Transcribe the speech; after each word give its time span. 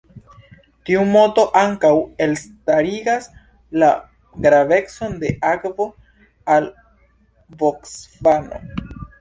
Tiu 0.89 1.01
moto 1.09 1.43
ankaŭ 1.59 1.91
elstarigas 2.27 3.27
la 3.83 3.91
gravecon 4.47 5.15
de 5.25 5.35
akvo 5.53 5.89
al 6.57 6.71
Bocvano. 7.61 8.65